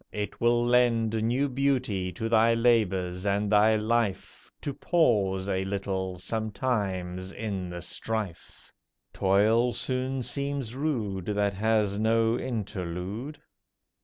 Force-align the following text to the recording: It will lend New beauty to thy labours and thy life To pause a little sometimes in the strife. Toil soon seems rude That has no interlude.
It 0.11 0.41
will 0.41 0.65
lend 0.65 1.13
New 1.23 1.47
beauty 1.47 2.11
to 2.13 2.27
thy 2.27 2.55
labours 2.55 3.23
and 3.23 3.51
thy 3.51 3.75
life 3.75 4.51
To 4.61 4.73
pause 4.73 5.47
a 5.47 5.63
little 5.63 6.17
sometimes 6.17 7.31
in 7.31 7.69
the 7.69 7.83
strife. 7.83 8.71
Toil 9.13 9.73
soon 9.73 10.23
seems 10.23 10.73
rude 10.73 11.25
That 11.27 11.53
has 11.53 11.99
no 11.99 12.35
interlude. 12.35 13.39